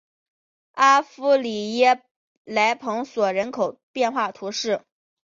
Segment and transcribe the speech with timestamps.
[0.71, 2.01] 阿夫里耶
[2.43, 4.81] 莱蓬索人口变化图示